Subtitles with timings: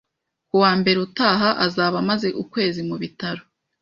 [0.49, 3.41] Ku wa mbere utaha, azaba amaze ukwezi mu bitaro